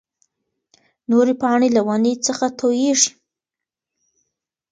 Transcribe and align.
نورې 1.09 1.33
پاڼې 1.41 1.69
له 1.75 1.81
ونې 1.87 2.13
څخه 2.27 2.45
تويېږي. 2.59 3.11